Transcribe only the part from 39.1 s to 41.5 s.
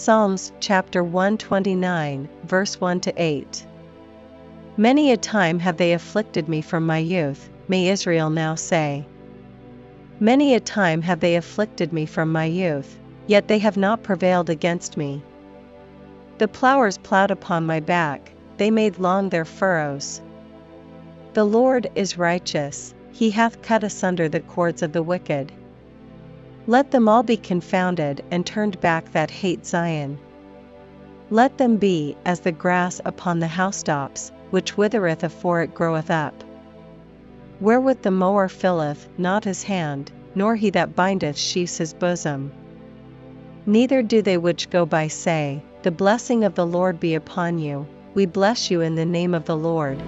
not his hand, nor he that bindeth